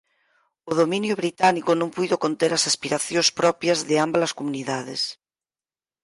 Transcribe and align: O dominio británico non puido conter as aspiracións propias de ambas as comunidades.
O 0.69 0.71
dominio 0.81 1.15
británico 1.21 1.71
non 1.81 1.93
puido 1.95 2.21
conter 2.23 2.51
as 2.53 2.67
aspiracións 2.71 3.27
propias 3.39 3.79
de 3.89 3.95
ambas 4.05 4.23
as 4.27 4.35
comunidades. 4.39 5.01